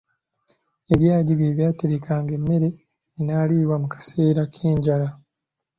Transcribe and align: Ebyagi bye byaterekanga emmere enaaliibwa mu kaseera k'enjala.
Ebyagi 0.93 1.33
bye 1.35 1.55
byaterekanga 1.57 2.31
emmere 2.37 2.69
enaaliibwa 3.19 3.75
mu 3.81 3.87
kaseera 3.93 4.41
k'enjala. 4.53 5.07